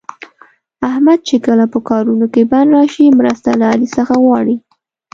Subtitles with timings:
[0.89, 4.55] احمد چې کله په کارونو کې بند راشي، مرسته له علي څخه غواړي.